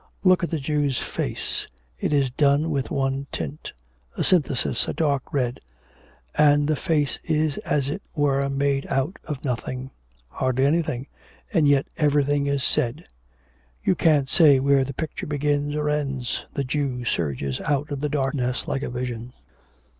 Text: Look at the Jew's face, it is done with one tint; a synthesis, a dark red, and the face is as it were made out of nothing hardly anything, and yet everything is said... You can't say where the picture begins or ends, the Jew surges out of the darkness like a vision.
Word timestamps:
Look 0.23 0.43
at 0.43 0.49
the 0.49 0.57
Jew's 0.57 0.97
face, 0.97 1.67
it 1.99 2.11
is 2.11 2.31
done 2.31 2.71
with 2.71 2.89
one 2.89 3.27
tint; 3.31 3.71
a 4.17 4.23
synthesis, 4.23 4.87
a 4.87 4.93
dark 4.93 5.31
red, 5.31 5.59
and 6.33 6.67
the 6.67 6.75
face 6.75 7.19
is 7.23 7.59
as 7.59 7.87
it 7.87 8.01
were 8.15 8.49
made 8.49 8.87
out 8.87 9.17
of 9.25 9.45
nothing 9.45 9.91
hardly 10.27 10.65
anything, 10.65 11.05
and 11.53 11.67
yet 11.67 11.85
everything 11.97 12.47
is 12.47 12.63
said... 12.63 13.03
You 13.83 13.93
can't 13.93 14.27
say 14.27 14.59
where 14.59 14.83
the 14.83 14.95
picture 14.95 15.27
begins 15.27 15.75
or 15.75 15.87
ends, 15.87 16.47
the 16.51 16.63
Jew 16.63 17.05
surges 17.05 17.61
out 17.61 17.91
of 17.91 17.99
the 17.99 18.09
darkness 18.09 18.67
like 18.67 18.81
a 18.81 18.89
vision. 18.89 19.33